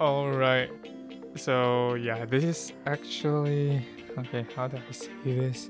All 0.00 0.30
right. 0.30 0.70
So 1.36 1.92
yeah, 1.92 2.24
this 2.24 2.42
is 2.42 2.72
actually 2.86 3.84
okay. 4.16 4.46
How 4.56 4.66
do 4.66 4.78
I 4.78 4.92
say 4.92 5.10
this? 5.24 5.68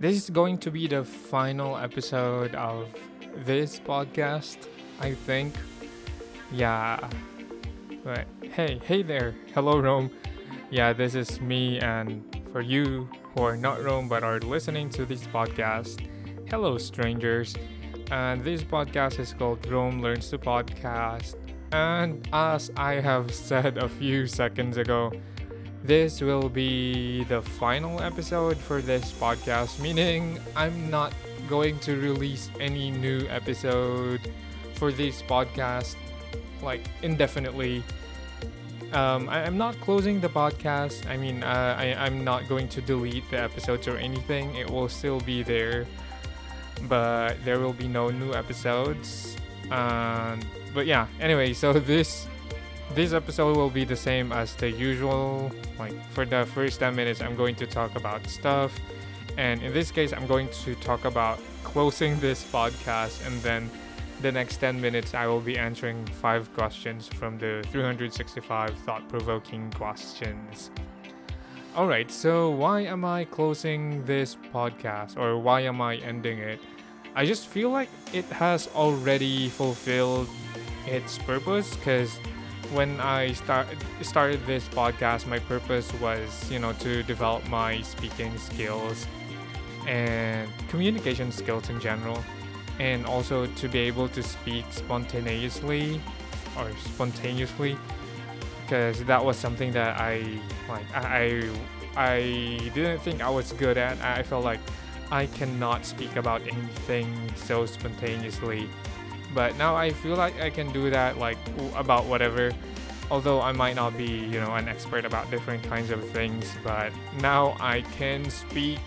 This 0.00 0.16
is 0.16 0.30
going 0.30 0.56
to 0.64 0.70
be 0.70 0.86
the 0.88 1.04
final 1.04 1.76
episode 1.76 2.54
of 2.54 2.88
this 3.44 3.78
podcast. 3.78 4.56
I 4.98 5.12
think. 5.12 5.54
Yeah. 6.50 7.06
But 8.02 8.24
hey, 8.40 8.80
hey 8.82 9.02
there. 9.02 9.34
Hello, 9.52 9.78
Rome. 9.78 10.10
Yeah, 10.70 10.94
this 10.94 11.14
is 11.14 11.38
me, 11.42 11.78
and 11.80 12.24
for 12.52 12.62
you 12.62 13.10
who 13.34 13.42
are 13.42 13.58
not 13.58 13.84
Rome 13.84 14.08
but 14.08 14.24
are 14.24 14.40
listening 14.40 14.88
to 14.96 15.04
this 15.04 15.26
podcast, 15.26 16.00
hello, 16.48 16.78
strangers. 16.78 17.54
And 18.10 18.42
this 18.42 18.62
podcast 18.62 19.18
is 19.18 19.34
called 19.34 19.66
Rome 19.66 20.00
Learns 20.00 20.30
to 20.30 20.38
Podcast 20.38 21.36
and 21.72 22.28
as 22.32 22.70
I 22.76 22.94
have 22.94 23.32
said 23.34 23.78
a 23.78 23.88
few 23.88 24.26
seconds 24.26 24.76
ago, 24.76 25.12
this 25.82 26.20
will 26.20 26.48
be 26.48 27.24
the 27.24 27.42
final 27.42 28.00
episode 28.00 28.56
for 28.56 28.82
this 28.82 29.12
podcast, 29.12 29.78
meaning 29.80 30.38
I'm 30.56 30.90
not 30.90 31.12
going 31.48 31.78
to 31.80 31.96
release 31.96 32.50
any 32.58 32.90
new 32.90 33.26
episode 33.28 34.20
for 34.74 34.90
this 34.90 35.22
podcast 35.22 35.96
like 36.62 36.82
indefinitely. 37.02 37.82
Um, 38.92 39.28
I, 39.28 39.40
am 39.42 39.58
not 39.58 39.78
closing 39.80 40.20
the 40.20 40.28
podcast. 40.28 41.08
I 41.08 41.16
mean, 41.16 41.42
uh, 41.42 41.76
I, 41.78 41.94
I'm 41.94 42.24
not 42.24 42.48
going 42.48 42.68
to 42.68 42.80
delete 42.80 43.28
the 43.30 43.38
episodes 43.40 43.88
or 43.88 43.96
anything. 43.96 44.54
It 44.54 44.70
will 44.70 44.88
still 44.88 45.20
be 45.20 45.42
there, 45.42 45.86
but 46.88 47.44
there 47.44 47.58
will 47.58 47.72
be 47.72 47.88
no 47.88 48.10
new 48.10 48.32
episodes. 48.32 49.36
And 49.70 50.44
but 50.76 50.84
yeah, 50.86 51.06
anyway, 51.20 51.54
so 51.54 51.72
this 51.72 52.28
this 52.94 53.14
episode 53.14 53.56
will 53.56 53.70
be 53.70 53.86
the 53.86 53.96
same 53.96 54.30
as 54.30 54.54
the 54.56 54.70
usual. 54.70 55.50
Like 55.78 55.96
for 56.12 56.26
the 56.26 56.44
first 56.44 56.80
10 56.80 56.94
minutes, 56.94 57.22
I'm 57.22 57.34
going 57.34 57.54
to 57.56 57.66
talk 57.66 57.96
about 57.96 58.26
stuff. 58.28 58.78
And 59.38 59.62
in 59.62 59.72
this 59.72 59.90
case, 59.90 60.12
I'm 60.12 60.26
going 60.26 60.48
to 60.64 60.74
talk 60.76 61.06
about 61.06 61.40
closing 61.64 62.20
this 62.20 62.44
podcast. 62.44 63.26
And 63.26 63.40
then 63.42 63.70
the 64.20 64.30
next 64.30 64.58
10 64.58 64.78
minutes, 64.78 65.14
I 65.14 65.26
will 65.26 65.40
be 65.40 65.56
answering 65.56 66.04
five 66.20 66.52
questions 66.52 67.08
from 67.08 67.38
the 67.38 67.64
365 67.72 68.76
thought 68.84 69.08
provoking 69.08 69.70
questions. 69.72 70.70
Alright, 71.74 72.10
so 72.10 72.50
why 72.50 72.80
am 72.82 73.04
I 73.04 73.24
closing 73.24 74.04
this 74.04 74.36
podcast 74.52 75.16
or 75.16 75.38
why 75.38 75.62
am 75.62 75.80
I 75.80 75.96
ending 75.96 76.38
it? 76.38 76.60
I 77.14 77.24
just 77.24 77.46
feel 77.46 77.70
like 77.70 77.88
it 78.12 78.26
has 78.26 78.68
already 78.74 79.48
fulfilled 79.48 80.28
its 80.86 81.18
purpose 81.18 81.76
because 81.76 82.18
when 82.72 83.00
I 83.00 83.32
start 83.32 83.66
started 84.02 84.44
this 84.46 84.68
podcast, 84.68 85.26
my 85.26 85.38
purpose 85.38 85.92
was 86.00 86.50
you 86.50 86.58
know 86.58 86.72
to 86.74 87.02
develop 87.02 87.48
my 87.48 87.82
speaking 87.82 88.36
skills 88.38 89.06
and 89.86 90.50
communication 90.68 91.30
skills 91.30 91.70
in 91.70 91.80
general, 91.80 92.22
and 92.78 93.06
also 93.06 93.46
to 93.46 93.68
be 93.68 93.78
able 93.80 94.08
to 94.10 94.22
speak 94.22 94.64
spontaneously 94.70 96.00
or 96.58 96.70
spontaneously 96.84 97.76
because 98.62 99.04
that 99.04 99.24
was 99.24 99.36
something 99.36 99.70
that 99.72 99.98
I 100.00 100.40
like 100.68 100.86
I 100.94 101.48
I 101.96 102.20
didn't 102.74 103.00
think 103.00 103.22
I 103.22 103.30
was 103.30 103.52
good 103.52 103.78
at. 103.78 103.98
I 104.00 104.22
felt 104.22 104.44
like 104.44 104.60
I 105.10 105.26
cannot 105.26 105.86
speak 105.86 106.16
about 106.16 106.42
anything 106.42 107.14
so 107.36 107.64
spontaneously 107.64 108.68
but 109.36 109.54
now 109.58 109.76
I 109.76 109.90
feel 109.90 110.16
like 110.16 110.40
I 110.40 110.48
can 110.48 110.72
do 110.72 110.88
that 110.88 111.18
like 111.18 111.36
about 111.76 112.06
whatever. 112.06 112.52
Although 113.10 113.42
I 113.42 113.52
might 113.52 113.76
not 113.76 113.96
be, 113.96 114.08
you 114.08 114.40
know, 114.40 114.52
an 114.54 114.66
expert 114.66 115.04
about 115.04 115.30
different 115.30 115.62
kinds 115.62 115.90
of 115.90 116.02
things, 116.08 116.50
but 116.64 116.90
now 117.20 117.54
I 117.60 117.82
can 117.82 118.28
speak 118.30 118.80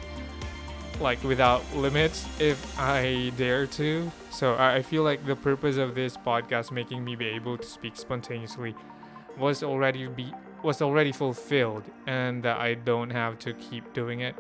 like 1.00 1.24
without 1.24 1.64
limits 1.76 2.28
if 2.40 2.60
I 2.78 3.32
dare 3.38 3.68
to. 3.68 4.12
So 4.32 4.56
I 4.58 4.82
feel 4.82 5.04
like 5.04 5.24
the 5.26 5.36
purpose 5.36 5.78
of 5.78 5.94
this 5.94 6.18
podcast 6.18 6.72
making 6.72 7.06
me 7.06 7.16
be 7.16 7.28
able 7.28 7.58
to 7.58 7.66
speak 7.66 7.96
spontaneously 7.96 8.74
was 9.38 9.62
already 9.64 10.08
be 10.08 10.34
was 10.64 10.82
already 10.82 11.14
fulfilled 11.14 11.84
and 12.08 12.44
that 12.44 12.58
I 12.58 12.74
don't 12.74 13.12
have 13.12 13.38
to 13.40 13.54
keep 13.54 13.94
doing 13.94 14.22
it. 14.22 14.36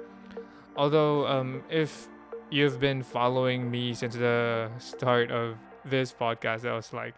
Although 0.75 1.28
um, 1.28 1.63
if 1.69 2.09
you've 2.50 2.79
been 2.79 3.03
following 3.03 3.69
me 3.69 3.94
since 3.94 4.16
the 4.16 4.72
start 4.79 5.29
of 5.29 5.56
this 5.85 6.13
podcast 6.13 6.62
that 6.62 6.73
was 6.73 6.94
like 6.94 7.16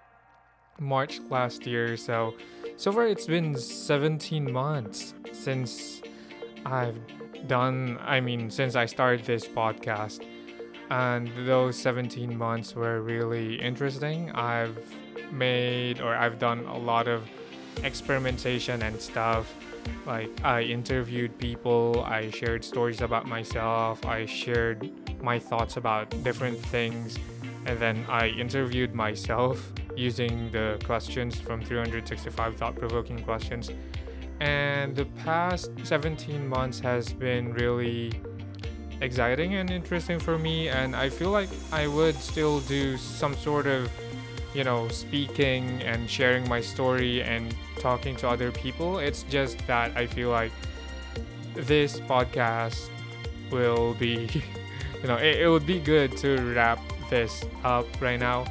March 0.79 1.19
last 1.29 1.65
year. 1.65 1.97
So 1.97 2.35
so 2.77 2.91
far 2.91 3.07
it's 3.07 3.27
been 3.27 3.55
17 3.55 4.51
months 4.51 5.13
since 5.31 6.01
I've 6.65 6.99
done 7.47 7.99
I 8.01 8.19
mean 8.19 8.49
since 8.49 8.75
I 8.75 8.85
started 8.85 9.25
this 9.25 9.47
podcast. 9.47 10.25
And 10.89 11.31
those 11.47 11.77
17 11.79 12.37
months 12.37 12.75
were 12.75 13.01
really 13.01 13.55
interesting. 13.61 14.29
I've 14.31 14.77
made 15.31 16.01
or 16.01 16.13
I've 16.13 16.37
done 16.37 16.65
a 16.65 16.77
lot 16.77 17.07
of 17.07 17.29
experimentation 17.83 18.81
and 18.81 18.99
stuff. 18.99 19.53
Like 20.05 20.29
I 20.43 20.63
interviewed 20.63 21.37
people, 21.37 22.03
I 22.05 22.29
shared 22.29 22.65
stories 22.65 23.01
about 23.01 23.25
myself, 23.25 24.05
I 24.05 24.25
shared 24.25 24.91
my 25.21 25.39
thoughts 25.39 25.77
about 25.77 26.09
different 26.23 26.59
things 26.59 27.17
and 27.65 27.79
then 27.79 28.05
I 28.09 28.29
interviewed 28.29 28.93
myself 28.93 29.71
using 29.95 30.49
the 30.51 30.79
questions 30.85 31.39
from 31.39 31.61
365 31.61 32.55
thought 32.55 32.75
provoking 32.75 33.21
questions. 33.23 33.71
And 34.39 34.95
the 34.95 35.05
past 35.23 35.71
17 35.83 36.47
months 36.47 36.79
has 36.79 37.13
been 37.13 37.53
really 37.53 38.11
exciting 39.01 39.55
and 39.55 39.69
interesting 39.69 40.19
for 40.19 40.37
me. 40.37 40.69
And 40.69 40.95
I 40.95 41.09
feel 41.09 41.29
like 41.29 41.49
I 41.71 41.87
would 41.87 42.15
still 42.15 42.61
do 42.61 42.97
some 42.97 43.35
sort 43.35 43.67
of, 43.67 43.91
you 44.55 44.63
know, 44.63 44.87
speaking 44.87 45.81
and 45.83 46.09
sharing 46.09 46.47
my 46.49 46.61
story 46.61 47.21
and 47.21 47.55
talking 47.79 48.15
to 48.17 48.27
other 48.27 48.51
people. 48.51 48.97
It's 48.97 49.23
just 49.23 49.59
that 49.67 49.95
I 49.95 50.07
feel 50.07 50.29
like 50.29 50.51
this 51.53 51.99
podcast 51.99 52.89
will 53.51 53.93
be, 53.95 54.27
you 55.01 55.07
know, 55.07 55.17
it, 55.17 55.41
it 55.41 55.47
would 55.47 55.67
be 55.67 55.79
good 55.79 56.17
to 56.17 56.37
wrap 56.53 56.79
this 57.11 57.45
up 57.63 57.85
right 58.01 58.19
now. 58.19 58.45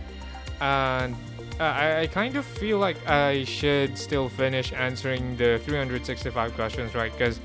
And 0.61 1.17
I, 1.59 2.03
I 2.03 2.07
kind 2.07 2.37
of 2.37 2.47
feel 2.47 2.79
like 2.79 2.97
I 3.09 3.43
should 3.43 3.99
still 3.99 4.29
finish 4.29 4.73
answering 4.73 5.37
the 5.37 5.61
365 5.65 6.55
questions, 6.55 6.95
right? 6.95 7.11
Because 7.11 7.41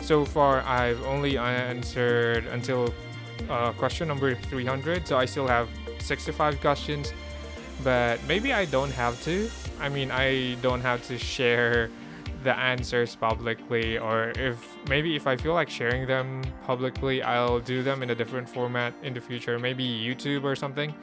so 0.00 0.24
far 0.24 0.62
I've 0.62 1.00
only 1.04 1.38
answered 1.38 2.46
until 2.46 2.92
uh, 3.48 3.70
question 3.72 4.08
number 4.08 4.34
300, 4.34 5.06
so 5.06 5.16
I 5.16 5.26
still 5.26 5.46
have 5.46 5.68
65 5.98 6.60
questions. 6.60 7.12
But 7.84 8.18
maybe 8.26 8.52
I 8.52 8.64
don't 8.64 8.90
have 8.92 9.22
to. 9.24 9.48
I 9.80 9.88
mean, 9.88 10.10
I 10.10 10.56
don't 10.62 10.80
have 10.80 11.06
to 11.08 11.18
share 11.18 11.90
the 12.46 12.56
answers 12.56 13.16
publicly, 13.16 13.98
or 13.98 14.32
if 14.38 14.56
maybe 14.88 15.16
if 15.16 15.26
I 15.26 15.36
feel 15.36 15.52
like 15.52 15.68
sharing 15.68 16.06
them 16.06 16.42
publicly, 16.64 17.20
I'll 17.20 17.58
do 17.58 17.82
them 17.82 18.04
in 18.04 18.10
a 18.10 18.14
different 18.14 18.48
format 18.48 18.94
in 19.02 19.12
the 19.14 19.20
future, 19.20 19.58
maybe 19.58 19.84
YouTube 19.84 20.44
or 20.44 20.54
something. 20.54 20.94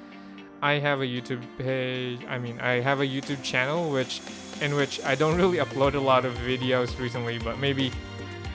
I 0.61 0.79
have 0.79 1.01
a 1.01 1.05
YouTube 1.05 1.43
page. 1.57 2.21
I 2.29 2.39
mean, 2.39 2.61
I 2.61 2.79
have 2.79 3.01
a 3.01 3.05
YouTube 3.05 3.43
channel 3.43 3.91
which 3.91 4.21
in 4.61 4.73
which 4.75 5.03
I 5.03 5.15
don't 5.15 5.35
really 5.35 5.57
upload 5.57 5.95
a 5.95 5.99
lot 5.99 6.23
of 6.23 6.33
videos 6.37 6.97
recently, 6.97 7.37
but 7.39 7.59
maybe 7.59 7.91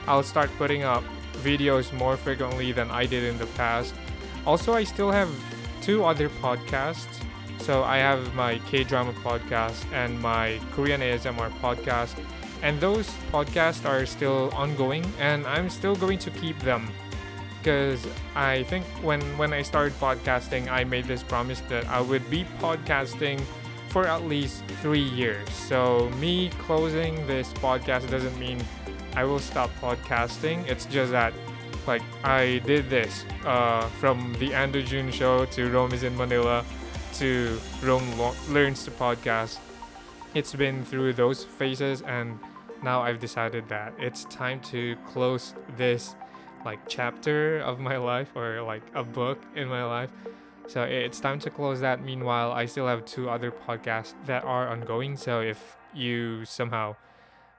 I'll 0.07 0.23
start 0.23 0.49
putting 0.57 0.81
up 0.81 1.03
videos 1.43 1.93
more 1.93 2.17
frequently 2.17 2.71
than 2.71 2.89
I 2.89 3.05
did 3.05 3.23
in 3.23 3.37
the 3.37 3.45
past. 3.53 3.93
Also, 4.47 4.73
I 4.73 4.83
still 4.83 5.11
have 5.11 5.29
two 5.81 6.03
other 6.03 6.29
podcasts. 6.41 7.15
So 7.59 7.83
I 7.83 7.97
have 7.97 8.33
my 8.33 8.57
K 8.69 8.83
drama 8.83 9.13
podcast 9.21 9.85
and 9.93 10.19
my 10.19 10.59
Korean 10.71 11.01
ASMR 11.01 11.51
podcast 11.59 12.15
and 12.61 12.79
those 12.79 13.07
podcasts 13.31 13.85
are 13.85 14.05
still 14.05 14.49
ongoing 14.53 15.05
and 15.19 15.45
i'm 15.47 15.69
still 15.69 15.95
going 15.95 16.19
to 16.19 16.31
keep 16.31 16.57
them. 16.59 16.89
Because 17.59 18.07
i 18.35 18.63
think 18.63 18.85
when 19.03 19.21
when 19.37 19.53
i 19.53 19.61
started 19.61 19.93
podcasting 19.99 20.69
i 20.69 20.83
made 20.83 21.05
this 21.05 21.23
promise 21.23 21.61
that 21.69 21.87
i 21.87 21.99
would 22.01 22.29
be 22.29 22.45
podcasting 22.59 23.41
for 23.89 24.05
at 24.05 24.23
least 24.23 24.63
three 24.81 25.01
years. 25.01 25.49
So 25.49 26.09
me 26.21 26.49
closing 26.59 27.25
this 27.27 27.51
podcast 27.53 28.09
doesn't 28.09 28.37
mean 28.39 28.63
i 29.15 29.23
will 29.23 29.39
stop 29.39 29.69
podcasting. 29.81 30.67
It's 30.67 30.85
just 30.85 31.11
that 31.11 31.33
like 31.87 32.03
i 32.23 32.59
did 32.65 32.89
this 32.89 33.25
uh, 33.45 33.87
from 33.99 34.35
the 34.39 34.49
Ando 34.51 34.85
June 34.85 35.11
show 35.11 35.45
to 35.45 35.69
rome 35.71 35.91
is 35.93 36.03
in 36.03 36.15
manila 36.15 36.63
to 37.13 37.59
rome 37.83 38.17
Lo- 38.17 38.35
learns 38.49 38.85
to 38.85 38.91
podcast. 38.91 39.57
It's 40.33 40.53
been 40.53 40.85
through 40.85 41.13
those 41.13 41.43
phases 41.43 42.01
and 42.03 42.39
now 42.83 43.01
I've 43.01 43.19
decided 43.19 43.67
that 43.69 43.93
it's 43.97 44.25
time 44.25 44.59
to 44.71 44.95
close 45.07 45.53
this 45.77 46.15
like 46.65 46.79
chapter 46.87 47.59
of 47.59 47.79
my 47.79 47.97
life 47.97 48.29
or 48.35 48.61
like 48.61 48.83
a 48.93 49.03
book 49.03 49.39
in 49.55 49.67
my 49.67 49.83
life. 49.83 50.11
So 50.67 50.83
it's 50.83 51.19
time 51.19 51.39
to 51.39 51.49
close 51.49 51.79
that. 51.81 52.03
Meanwhile, 52.03 52.51
I 52.51 52.65
still 52.65 52.87
have 52.87 53.03
two 53.05 53.29
other 53.29 53.51
podcasts 53.51 54.13
that 54.25 54.43
are 54.43 54.67
ongoing. 54.67 55.17
So 55.17 55.41
if 55.41 55.77
you 55.93 56.45
somehow 56.45 56.95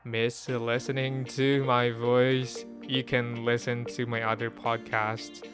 miss 0.04 0.48
listening 0.48 1.24
to 1.24 1.64
my 1.64 1.90
voice, 1.90 2.64
you 2.82 3.02
can 3.02 3.44
listen 3.44 3.84
to 3.86 4.06
my 4.06 4.22
other 4.22 4.50
podcasts, 4.50 5.44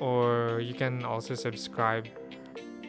or 0.00 0.60
you 0.60 0.74
can 0.74 1.04
also 1.04 1.34
subscribe 1.34 2.06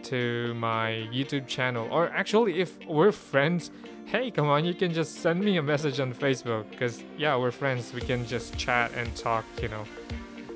to 0.03 0.53
my 0.55 1.07
YouTube 1.11 1.47
channel. 1.47 1.87
Or 1.89 2.09
actually, 2.09 2.59
if 2.59 2.77
we're 2.85 3.11
friends, 3.11 3.71
hey, 4.05 4.29
come 4.29 4.47
on, 4.47 4.63
you 4.65 4.73
can 4.73 4.93
just 4.93 5.15
send 5.15 5.43
me 5.43 5.57
a 5.57 5.63
message 5.63 5.99
on 5.99 6.13
Facebook. 6.13 6.69
Because, 6.69 7.03
yeah, 7.17 7.35
we're 7.35 7.51
friends. 7.51 7.93
We 7.93 8.01
can 8.01 8.25
just 8.25 8.57
chat 8.57 8.91
and 8.95 9.13
talk, 9.15 9.45
you 9.61 9.67
know. 9.67 9.83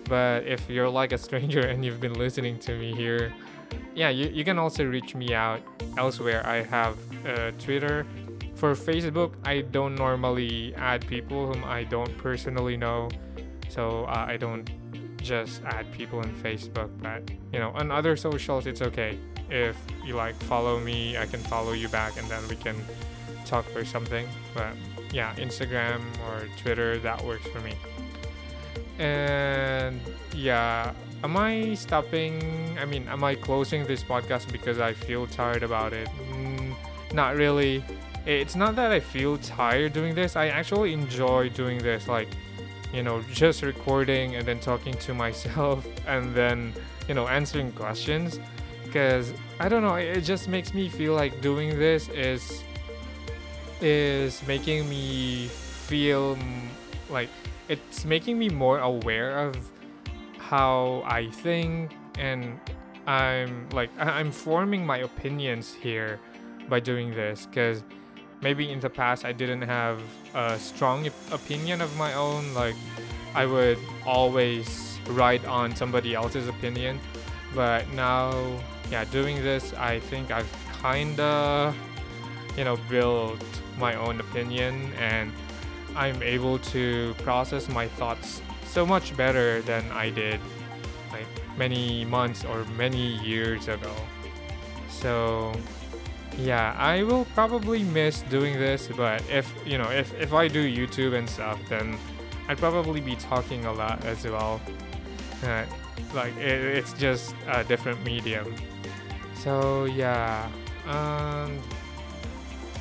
But 0.06 0.46
if 0.46 0.70
you're 0.70 0.90
like 0.90 1.12
a 1.12 1.18
stranger 1.18 1.62
and 1.72 1.84
you've 1.84 2.00
been 2.00 2.14
listening 2.14 2.60
to 2.60 2.78
me 2.78 2.94
here, 2.94 3.34
yeah, 3.96 4.10
you, 4.10 4.30
you 4.30 4.44
can 4.46 4.58
also 4.58 4.86
reach 4.86 5.16
me 5.16 5.34
out 5.34 5.62
elsewhere. 5.98 6.46
I 6.46 6.64
have 6.64 6.98
uh, 7.26 7.52
Twitter. 7.60 8.06
For 8.56 8.76
Facebook, 8.76 9.36
I 9.46 9.62
don't 9.62 9.96
normally 9.96 10.76
add 10.76 11.08
people 11.08 11.48
whom 11.48 11.64
I 11.64 11.86
don't 11.86 12.18
personally 12.18 12.76
know. 12.76 13.10
So 13.70 14.04
uh, 14.04 14.26
I 14.28 14.36
don't 14.36 14.70
just 15.18 15.64
add 15.64 15.90
people 15.94 16.22
in 16.22 16.36
Facebook. 16.36 16.90
But, 17.02 17.30
you 17.54 17.60
know, 17.60 17.72
on 17.72 17.90
other 17.90 18.18
socials, 18.18 18.68
it's 18.68 18.82
okay. 18.82 19.18
If 19.50 19.78
you 20.06 20.16
like 20.16 20.36
follow 20.44 20.80
me, 20.80 21.18
I 21.18 21.26
can 21.26 21.40
follow 21.40 21.72
you 21.72 21.88
back 21.88 22.18
and 22.18 22.28
then 22.28 22.46
we 22.50 22.56
can 22.56 22.76
talk 23.50 23.66
or 23.76 23.84
something. 23.84 24.28
But 24.54 24.74
yeah, 25.12 25.34
Instagram 25.36 26.02
or 26.28 26.48
Twitter, 26.62 27.00
that 27.00 27.24
works 27.24 27.48
for 27.48 27.60
me. 27.62 27.74
And 29.00 30.00
yeah, 30.36 30.94
am 31.24 31.38
I 31.38 31.74
stopping? 31.74 32.78
I 32.80 32.86
mean, 32.86 33.08
am 33.08 33.24
I 33.24 33.36
closing 33.36 33.86
this 33.86 34.04
podcast 34.04 34.52
because 34.52 34.80
I 34.80 34.94
feel 34.94 35.26
tired 35.28 35.64
about 35.64 35.94
it? 35.94 36.08
Mm, 36.32 36.76
not 37.14 37.36
really. 37.36 37.84
It's 38.26 38.56
not 38.56 38.76
that 38.76 38.92
I 38.92 39.00
feel 39.00 39.38
tired 39.38 39.94
doing 39.94 40.14
this. 40.14 40.36
I 40.36 40.48
actually 40.48 40.94
enjoy 40.94 41.50
doing 41.50 41.80
this, 41.80 42.08
like, 42.08 42.28
you 42.94 43.02
know, 43.02 43.22
just 43.32 43.64
recording 43.64 44.36
and 44.36 44.46
then 44.46 44.60
talking 44.60 44.94
to 44.94 45.14
myself 45.26 45.88
and 46.06 46.36
then, 46.36 46.74
you 47.08 47.14
know, 47.14 47.28
answering 47.28 47.72
questions. 47.72 48.40
Because 48.84 49.34
I 49.60 49.70
don't 49.70 49.84
know, 49.84 49.96
it 49.96 50.22
just 50.22 50.48
makes 50.48 50.74
me 50.74 50.90
feel 50.90 51.14
like 51.14 51.42
doing 51.42 51.78
this 51.78 52.10
is 52.10 52.64
is 53.82 54.46
making 54.48 54.90
me 54.90 55.48
feel 55.48 56.38
like 57.10 57.30
it's 57.68 58.06
making 58.06 58.38
me 58.38 58.50
more 58.50 58.80
aware 58.80 59.38
of 59.40 59.58
how 60.38 61.04
I 61.06 61.28
think 61.28 61.92
and 62.18 62.60
I'm 63.08 63.70
like 63.70 63.90
I'm 64.00 64.32
forming 64.32 64.86
my 64.86 65.00
opinions 65.00 65.74
here 65.74 66.20
by 66.68 66.80
doing 66.80 67.12
this 67.12 67.46
because 67.46 67.84
maybe 68.42 68.72
in 68.72 68.80
the 68.80 68.90
past 68.90 69.26
I 69.26 69.32
didn't 69.32 69.62
have 69.62 70.02
a 70.34 70.60
strong 70.60 71.08
opinion 71.32 71.82
of 71.82 71.96
my 71.98 72.14
own 72.14 72.54
like 72.54 72.76
I 73.34 73.46
would 73.46 73.80
always 74.06 75.00
ride 75.08 75.46
on 75.46 75.76
somebody 75.76 76.14
else's 76.16 76.48
opinion. 76.48 77.00
But 77.56 77.88
now 77.94 78.34
yeah 78.92 79.06
doing 79.06 79.42
this 79.44 79.74
I 79.74 80.00
think 80.00 80.32
I've 80.32 80.52
kinda 80.82 81.74
you 82.58 82.64
know 82.64 82.78
built 82.90 83.44
my 83.80 83.96
own 83.96 84.20
opinion 84.20 84.92
and 85.00 85.32
I'm 85.96 86.22
able 86.22 86.60
to 86.60 87.16
process 87.24 87.68
my 87.70 87.88
thoughts 87.88 88.42
so 88.66 88.86
much 88.86 89.16
better 89.18 89.62
than 89.64 89.90
I 89.92 90.10
did 90.10 90.40
like 91.12 91.28
many 91.58 92.06
months 92.06 92.46
or 92.46 92.64
many 92.78 93.18
years 93.26 93.68
ago. 93.68 93.94
So 94.90 95.54
yeah, 96.38 96.76
I 96.78 97.04
will 97.04 97.26
probably 97.34 97.84
miss 97.84 98.22
doing 98.24 98.60
this, 98.60 98.88
but 98.96 99.24
if 99.30 99.52
you 99.66 99.78
know, 99.78 99.90
if 99.90 100.14
if 100.20 100.34
I 100.34 100.48
do 100.48 100.64
YouTube 100.64 101.18
and 101.18 101.30
stuff, 101.30 101.60
then 101.68 101.98
I'd 102.48 102.58
probably 102.58 103.02
be 103.02 103.16
talking 103.16 103.66
a 103.66 103.74
lot 103.74 104.04
as 104.06 104.24
well. 104.26 104.62
Uh, 105.44 105.66
like 106.14 106.36
it, 106.38 106.78
it's 106.78 106.94
just 106.94 107.36
a 107.48 107.64
different 107.64 108.04
medium. 108.04 108.56
So 109.36 109.86
yeah, 109.86 110.50
um, 110.88 111.60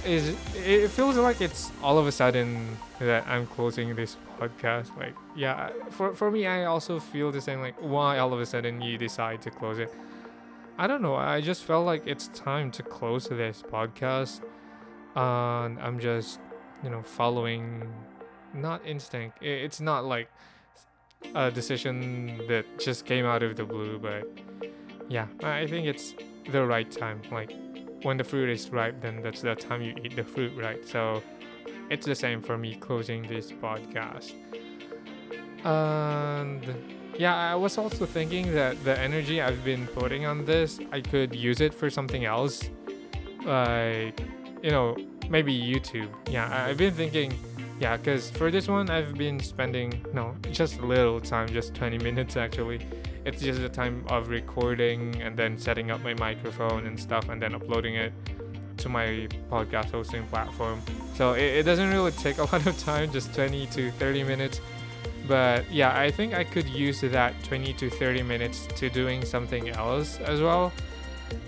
is 0.04 0.36
it 0.54 0.88
feels 0.90 1.16
like 1.16 1.40
it's 1.40 1.70
all 1.82 1.98
of 1.98 2.06
a 2.06 2.12
sudden 2.12 2.76
that 2.98 3.26
I'm 3.26 3.46
closing 3.46 3.94
this 3.94 4.16
podcast. 4.38 4.96
Like, 4.96 5.14
yeah, 5.36 5.70
for 5.90 6.14
for 6.14 6.30
me, 6.30 6.46
I 6.46 6.64
also 6.64 6.98
feel 7.00 7.30
the 7.32 7.40
same. 7.40 7.60
Like, 7.60 7.76
why 7.80 8.18
all 8.18 8.32
of 8.32 8.40
a 8.40 8.46
sudden 8.46 8.80
you 8.80 8.98
decide 8.98 9.42
to 9.42 9.50
close 9.50 9.78
it? 9.78 9.94
I 10.78 10.86
don't 10.86 11.02
know. 11.02 11.16
I 11.16 11.40
just 11.40 11.64
felt 11.64 11.84
like 11.86 12.06
it's 12.06 12.28
time 12.28 12.70
to 12.72 12.82
close 12.82 13.28
this 13.28 13.62
podcast, 13.62 14.42
and 15.16 15.78
I'm 15.80 15.98
just, 15.98 16.38
you 16.84 16.90
know, 16.90 17.02
following, 17.02 17.92
not 18.54 18.86
instinct. 18.86 19.42
It's 19.42 19.80
not 19.80 20.04
like 20.04 20.30
a 21.34 21.50
decision 21.50 22.40
that 22.48 22.64
just 22.78 23.06
came 23.06 23.26
out 23.26 23.42
of 23.42 23.56
the 23.56 23.64
blue, 23.64 23.98
but 23.98 24.28
yeah, 25.08 25.26
I 25.42 25.66
think 25.66 25.86
it's 25.86 26.14
the 26.50 26.64
right 26.64 26.90
time. 26.90 27.22
Like 27.32 27.52
when 28.02 28.16
the 28.16 28.24
fruit 28.24 28.48
is 28.48 28.70
ripe, 28.70 29.00
then 29.00 29.22
that's 29.22 29.42
the 29.42 29.54
time 29.54 29.82
you 29.82 29.94
eat 30.04 30.16
the 30.16 30.24
fruit, 30.24 30.52
right? 30.56 30.86
So 30.86 31.22
it's 31.90 32.06
the 32.06 32.14
same 32.14 32.42
for 32.42 32.56
me 32.58 32.74
closing 32.74 33.22
this 33.22 33.50
podcast. 33.52 34.34
And 35.64 36.62
yeah, 37.18 37.34
I 37.34 37.54
was 37.56 37.78
also 37.78 38.06
thinking 38.06 38.52
that 38.54 38.82
the 38.84 38.98
energy 38.98 39.42
I've 39.42 39.64
been 39.64 39.86
putting 39.88 40.24
on 40.26 40.44
this, 40.44 40.78
I 40.92 41.00
could 41.00 41.34
use 41.34 41.60
it 41.60 41.74
for 41.74 41.90
something 41.90 42.24
else. 42.24 42.62
Like, 43.44 44.20
you 44.62 44.70
know, 44.70 44.96
maybe 45.28 45.52
YouTube. 45.58 46.10
Yeah, 46.30 46.66
I've 46.66 46.76
been 46.76 46.94
thinking, 46.94 47.32
yeah, 47.80 47.96
because 47.96 48.30
for 48.30 48.50
this 48.50 48.68
one, 48.68 48.90
I've 48.90 49.14
been 49.14 49.40
spending, 49.40 50.04
no, 50.12 50.36
just 50.52 50.78
a 50.78 50.86
little 50.86 51.20
time, 51.20 51.48
just 51.48 51.74
20 51.74 51.98
minutes 51.98 52.36
actually. 52.36 52.86
It's 53.24 53.42
just 53.42 53.60
the 53.60 53.68
time 53.68 54.04
of 54.08 54.28
recording 54.28 55.20
and 55.22 55.36
then 55.36 55.58
setting 55.58 55.90
up 55.90 56.02
my 56.02 56.14
microphone 56.14 56.86
and 56.86 56.98
stuff 56.98 57.28
and 57.28 57.40
then 57.42 57.54
uploading 57.54 57.94
it 57.94 58.12
to 58.78 58.88
my 58.88 59.28
podcast 59.50 59.90
hosting 59.90 60.24
platform. 60.26 60.80
So 61.14 61.32
it, 61.32 61.58
it 61.58 61.62
doesn't 61.64 61.90
really 61.90 62.12
take 62.12 62.38
a 62.38 62.42
lot 62.52 62.66
of 62.66 62.78
time, 62.78 63.10
just 63.12 63.34
20 63.34 63.66
to 63.68 63.90
30 63.92 64.24
minutes. 64.24 64.60
But 65.26 65.70
yeah, 65.70 65.98
I 65.98 66.10
think 66.10 66.34
I 66.34 66.44
could 66.44 66.68
use 66.68 67.00
that 67.02 67.34
20 67.44 67.74
to 67.74 67.90
30 67.90 68.22
minutes 68.22 68.66
to 68.76 68.88
doing 68.88 69.24
something 69.24 69.68
else 69.68 70.18
as 70.20 70.40
well. 70.40 70.72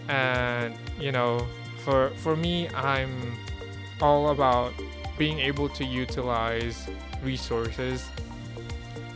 And 0.09 0.75
you 0.99 1.13
know, 1.13 1.47
for 1.85 2.11
for 2.17 2.37
me, 2.37 2.69
I'm 2.71 3.39
all 4.03 4.31
about 4.31 4.73
being 5.17 5.39
able 5.39 5.69
to 5.71 5.85
utilize 5.85 6.89
resources 7.23 8.09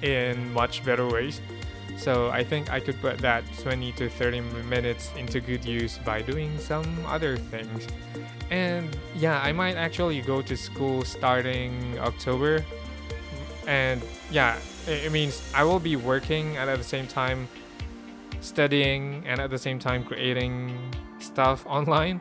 in 0.02 0.52
much 0.52 0.84
better 0.84 1.06
ways. 1.08 1.40
So 1.96 2.28
I 2.30 2.44
think 2.44 2.70
I 2.70 2.80
could 2.80 3.00
put 3.00 3.18
that 3.18 3.44
20 3.62 3.92
to 3.92 4.08
30 4.08 4.40
minutes 4.68 5.10
into 5.16 5.40
good 5.40 5.64
use 5.64 5.98
by 5.98 6.22
doing 6.22 6.58
some 6.58 6.86
other 7.06 7.36
things. 7.36 7.86
And 8.50 8.96
yeah, 9.14 9.40
I 9.40 9.52
might 9.52 9.76
actually 9.76 10.20
go 10.20 10.42
to 10.42 10.56
school 10.56 11.02
starting 11.04 11.98
October. 11.98 12.64
And 13.66 14.02
yeah, 14.30 14.58
it 14.86 15.12
means 15.12 15.42
I 15.54 15.64
will 15.64 15.80
be 15.80 15.96
working 15.96 16.56
and 16.56 16.68
at 16.68 16.78
the 16.78 16.84
same 16.84 17.06
time 17.06 17.48
studying 18.40 19.22
and 19.26 19.40
at 19.40 19.50
the 19.50 19.58
same 19.58 19.78
time 19.78 20.04
creating 20.04 20.76
stuff 21.18 21.64
online. 21.66 22.20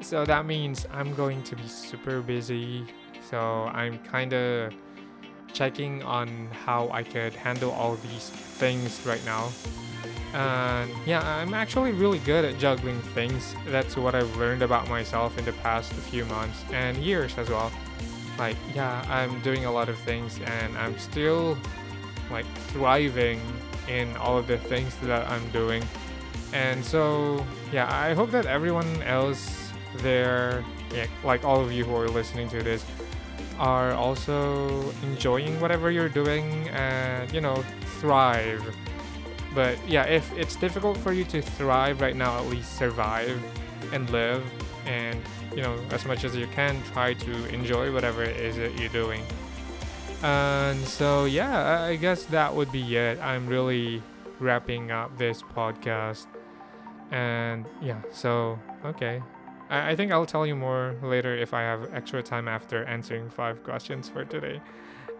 So 0.00 0.24
that 0.24 0.46
means 0.46 0.86
I'm 0.92 1.14
going 1.14 1.42
to 1.42 1.56
be 1.56 1.66
super 1.66 2.20
busy. 2.20 2.86
So 3.28 3.38
I'm 3.74 3.98
kind 3.98 4.32
of 4.32 4.72
checking 5.58 6.00
on 6.04 6.28
how 6.52 6.88
I 6.92 7.02
could 7.02 7.34
handle 7.34 7.72
all 7.72 7.96
these 7.96 8.30
things 8.30 9.04
right 9.04 9.24
now. 9.24 9.50
And 10.32 10.88
yeah, 11.04 11.20
I'm 11.26 11.52
actually 11.52 11.90
really 11.90 12.20
good 12.20 12.44
at 12.44 12.58
juggling 12.60 13.00
things. 13.16 13.56
That's 13.66 13.96
what 13.96 14.14
I've 14.14 14.36
learned 14.36 14.62
about 14.62 14.88
myself 14.88 15.36
in 15.36 15.44
the 15.44 15.54
past 15.54 15.92
few 15.92 16.24
months 16.26 16.62
and 16.72 16.96
years 16.98 17.36
as 17.38 17.50
well. 17.50 17.72
Like, 18.38 18.56
yeah, 18.72 19.04
I'm 19.08 19.40
doing 19.40 19.64
a 19.64 19.72
lot 19.72 19.88
of 19.88 19.98
things 19.98 20.38
and 20.44 20.78
I'm 20.78 20.96
still 20.96 21.58
like 22.30 22.46
thriving 22.70 23.40
in 23.88 24.16
all 24.18 24.38
of 24.38 24.46
the 24.46 24.58
things 24.58 24.94
that 24.98 25.28
I'm 25.28 25.50
doing. 25.50 25.82
And 26.52 26.84
so, 26.84 27.44
yeah, 27.72 27.92
I 27.92 28.14
hope 28.14 28.30
that 28.30 28.46
everyone 28.46 29.02
else 29.02 29.72
there, 29.96 30.64
yeah, 30.94 31.08
like 31.24 31.42
all 31.44 31.60
of 31.60 31.72
you 31.72 31.84
who 31.84 31.96
are 31.96 32.08
listening 32.08 32.48
to 32.50 32.62
this, 32.62 32.84
are 33.58 33.92
also 33.92 34.92
enjoying 35.02 35.60
whatever 35.60 35.90
you're 35.90 36.08
doing 36.08 36.68
and, 36.68 37.32
you 37.32 37.40
know, 37.40 37.64
thrive. 38.00 38.62
But 39.54 39.76
yeah, 39.88 40.04
if 40.04 40.32
it's 40.36 40.56
difficult 40.56 40.96
for 40.98 41.12
you 41.12 41.24
to 41.24 41.42
thrive 41.42 42.00
right 42.00 42.16
now, 42.16 42.38
at 42.38 42.46
least 42.46 42.76
survive 42.76 43.42
and 43.92 44.08
live 44.10 44.44
and, 44.86 45.20
you 45.54 45.62
know, 45.62 45.78
as 45.90 46.04
much 46.06 46.24
as 46.24 46.36
you 46.36 46.46
can, 46.48 46.80
try 46.92 47.14
to 47.14 47.54
enjoy 47.54 47.92
whatever 47.92 48.22
it 48.22 48.36
is 48.36 48.56
that 48.56 48.78
you're 48.78 48.88
doing. 48.90 49.22
And 50.22 50.78
so, 50.84 51.24
yeah, 51.24 51.82
I 51.82 51.96
guess 51.96 52.24
that 52.24 52.54
would 52.54 52.72
be 52.72 52.96
it. 52.96 53.18
I'm 53.20 53.46
really 53.46 54.02
wrapping 54.40 54.90
up 54.90 55.16
this 55.18 55.42
podcast. 55.42 56.26
And 57.10 57.66
yeah, 57.80 58.00
so, 58.12 58.58
okay. 58.84 59.22
I, 59.68 59.90
I 59.90 59.96
think 59.96 60.12
I'll 60.12 60.26
tell 60.26 60.46
you 60.46 60.56
more 60.56 60.94
later 61.02 61.36
if 61.36 61.54
I 61.54 61.62
have 61.62 61.92
extra 61.94 62.22
time 62.22 62.48
after 62.48 62.84
answering 62.84 63.30
five 63.30 63.62
questions 63.62 64.08
for 64.08 64.24
today. 64.24 64.60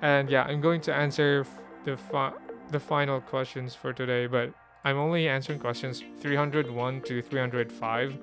And 0.02 0.30
yeah, 0.30 0.44
I'm 0.44 0.60
going 0.60 0.80
to 0.82 0.94
answer 0.94 1.46
the 1.84 1.96
fi- 1.96 2.34
the 2.70 2.80
final 2.80 3.20
questions 3.20 3.74
for 3.74 3.92
today, 3.92 4.26
but 4.26 4.52
I'm 4.84 4.98
only 4.98 5.28
answering 5.28 5.58
questions 5.58 6.02
301 6.20 7.00
to 7.02 7.22
305. 7.22 8.18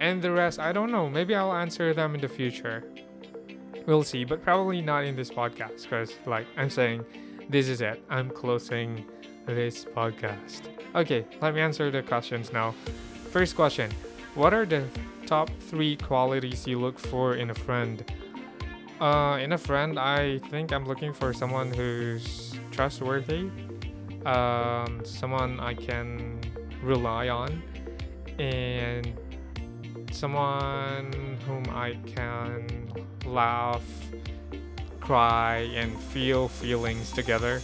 And 0.00 0.22
the 0.22 0.30
rest, 0.30 0.58
I 0.58 0.72
don't 0.72 0.90
know. 0.92 1.08
Maybe 1.08 1.34
I'll 1.34 1.52
answer 1.52 1.94
them 1.94 2.14
in 2.14 2.20
the 2.20 2.28
future. 2.28 2.84
We'll 3.86 4.02
see, 4.02 4.24
but 4.24 4.42
probably 4.42 4.80
not 4.82 5.04
in 5.04 5.16
this 5.16 5.30
podcast 5.30 5.84
because, 5.84 6.12
like 6.26 6.46
I'm 6.56 6.70
saying, 6.70 7.04
this 7.48 7.68
is 7.68 7.80
it. 7.80 8.04
I'm 8.10 8.30
closing 8.30 9.06
this 9.46 9.84
podcast. 9.84 10.62
Okay, 10.94 11.24
let 11.40 11.54
me 11.54 11.60
answer 11.60 11.90
the 11.90 12.02
questions 12.02 12.52
now. 12.52 12.74
First 13.30 13.56
question 13.56 13.90
What 14.38 14.54
are 14.54 14.64
the 14.64 14.84
top 15.26 15.50
three 15.68 15.96
qualities 15.96 16.64
you 16.64 16.78
look 16.78 16.96
for 16.96 17.34
in 17.34 17.50
a 17.50 17.54
friend? 17.56 18.04
Uh, 19.00 19.36
in 19.42 19.50
a 19.50 19.58
friend, 19.58 19.98
I 19.98 20.38
think 20.38 20.72
I'm 20.72 20.86
looking 20.86 21.12
for 21.12 21.32
someone 21.32 21.72
who's 21.72 22.54
trustworthy, 22.70 23.50
um, 24.24 25.02
someone 25.02 25.58
I 25.58 25.74
can 25.74 26.38
rely 26.84 27.30
on, 27.30 27.60
and 28.38 29.12
someone 30.12 31.36
whom 31.44 31.64
I 31.70 31.98
can 32.06 32.92
laugh, 33.26 33.82
cry, 35.00 35.66
and 35.74 35.98
feel 35.98 36.46
feelings 36.46 37.10
together. 37.10 37.60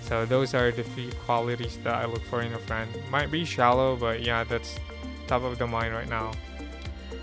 So 0.00 0.26
those 0.26 0.52
are 0.52 0.72
the 0.72 0.82
three 0.82 1.12
qualities 1.24 1.78
that 1.84 1.94
I 1.94 2.06
look 2.06 2.24
for 2.24 2.42
in 2.42 2.52
a 2.54 2.58
friend. 2.58 2.90
Might 3.08 3.30
be 3.30 3.44
shallow, 3.44 3.94
but 3.94 4.22
yeah, 4.22 4.42
that's 4.42 4.80
top 5.32 5.44
of 5.44 5.56
the 5.58 5.66
mind 5.66 5.94
right 5.94 6.10
now. 6.10 6.30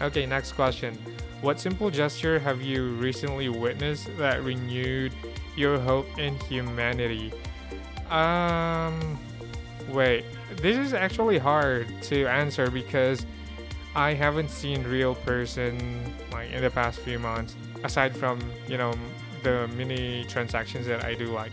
Okay, 0.01 0.25
next 0.25 0.53
question. 0.53 0.97
What 1.41 1.59
simple 1.59 1.91
gesture 1.91 2.39
have 2.39 2.59
you 2.59 2.95
recently 2.95 3.49
witnessed 3.49 4.09
that 4.17 4.43
renewed 4.43 5.13
your 5.55 5.77
hope 5.77 6.07
in 6.17 6.35
humanity? 6.39 7.31
Um, 8.09 9.19
wait, 9.89 10.25
this 10.55 10.75
is 10.75 10.95
actually 10.95 11.37
hard 11.37 11.87
to 12.03 12.25
answer 12.25 12.71
because 12.71 13.27
I 13.93 14.15
haven't 14.15 14.49
seen 14.49 14.83
real 14.83 15.13
person 15.13 16.11
like 16.31 16.49
in 16.49 16.63
the 16.63 16.71
past 16.71 16.99
few 17.01 17.19
months 17.19 17.55
aside 17.83 18.17
from, 18.17 18.39
you 18.67 18.79
know, 18.79 18.93
the 19.43 19.67
mini 19.77 20.25
transactions 20.27 20.87
that 20.87 21.05
I 21.05 21.13
do 21.13 21.27
like 21.27 21.51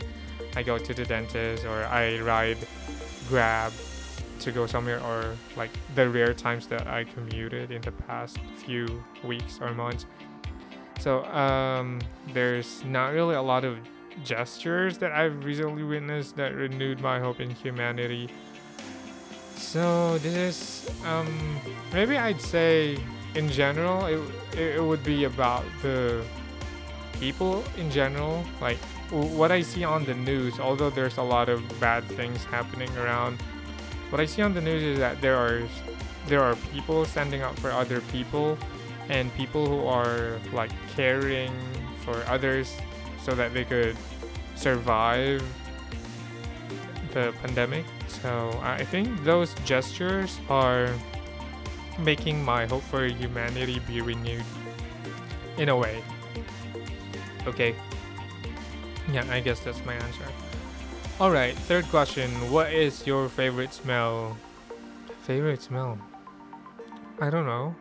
I 0.57 0.63
go 0.63 0.79
to 0.79 0.95
the 0.95 1.05
dentist 1.05 1.67
or 1.67 1.85
I 1.85 2.19
ride 2.21 2.59
Grab 3.29 3.73
to 4.41 4.53
go 4.53 4.67
somewhere 4.67 5.01
or 5.03 5.37
like 5.57 5.71
the 5.95 6.09
rare 6.09 6.35
times 6.35 6.67
that 6.69 6.87
I 6.87 7.05
commuted 7.05 7.71
in 7.71 7.83
the 7.83 7.93
past 7.93 8.39
few 8.57 9.03
weeks 9.25 9.59
or 9.61 9.73
months. 9.75 10.07
So 10.99 11.25
um, 11.27 12.01
there's 12.33 12.85
not 12.85 13.13
really 13.13 13.35
a 13.35 13.43
lot 13.43 13.65
of 13.65 13.79
gestures 14.25 14.99
that 14.99 15.13
I've 15.13 15.45
recently 15.45 15.83
witnessed 15.83 16.37
that 16.37 16.55
renewed 16.55 17.01
my 17.01 17.21
hope 17.21 17.41
in 17.41 17.51
humanity. 17.51 18.29
So 19.57 20.19
this 20.19 20.87
is 20.87 21.05
um, 21.05 21.61
maybe 21.93 22.17
I'd 22.17 22.41
say 22.41 22.99
in 23.35 23.51
general 23.51 24.07
it, 24.07 24.21
it 24.59 24.83
would 24.83 25.05
be 25.05 25.25
about 25.25 25.65
the 25.83 26.25
people 27.21 27.65
in 27.77 27.91
general 27.91 28.45
like 28.61 28.79
what 29.11 29.53
I 29.53 29.63
see 29.63 29.85
on 29.85 30.05
the 30.05 30.15
news, 30.15 30.59
although 30.59 30.91
there's 30.91 31.19
a 31.19 31.23
lot 31.23 31.49
of 31.49 31.63
bad 31.81 32.05
things 32.05 32.45
happening 32.45 32.91
around, 32.97 33.39
what 34.11 34.21
I 34.21 34.27
see 34.27 34.43
on 34.43 34.55
the 34.55 34.61
news 34.61 34.83
is 34.83 34.99
that 34.99 35.21
there 35.21 35.37
are 35.37 35.63
there 36.27 36.43
are 36.43 36.57
people 36.73 37.05
standing 37.05 37.43
up 37.43 37.59
for 37.59 37.71
other 37.71 38.01
people 38.13 38.59
and 39.09 39.33
people 39.35 39.67
who 39.67 39.87
are 39.87 40.39
like 40.53 40.71
caring 40.95 41.53
for 42.01 42.23
others 42.27 42.75
so 43.23 43.33
that 43.33 43.55
they 43.55 43.65
could 43.65 43.97
survive 44.57 45.43
the 47.13 47.33
pandemic. 47.43 47.85
So 48.09 48.59
I 48.63 48.85
think 48.85 49.25
those 49.25 49.55
gestures 49.65 50.39
are 50.49 50.91
making 51.99 52.45
my 52.45 52.67
hope 52.67 52.83
for 52.83 53.07
humanity 53.07 53.81
be 53.87 54.01
renewed 54.01 54.45
in 55.59 55.69
a 55.69 55.77
way. 55.77 56.03
Okay, 57.47 57.75
yeah, 59.13 59.25
I 59.31 59.41
guess 59.41 59.61
that's 59.61 59.85
my 59.85 59.95
answer. 59.95 60.27
Alright, 61.19 61.57
third 61.61 61.87
question. 61.87 62.31
What 62.53 62.75
is 62.75 63.07
your 63.07 63.31
favorite 63.31 63.73
smell? 63.73 64.37
Favorite 65.23 65.63
smell? 65.63 65.99
I 67.23 67.31
don't 67.31 67.47
know. 67.47 67.75